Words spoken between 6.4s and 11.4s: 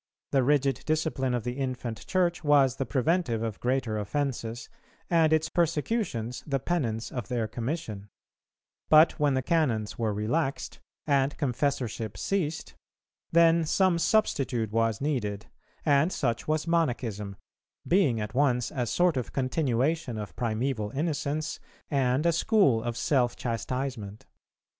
the penance of their commission; but when the Canons were relaxed and